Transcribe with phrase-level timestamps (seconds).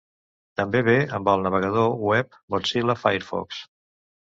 [0.61, 3.67] També ve amb el navegador web Mozilla Firefox.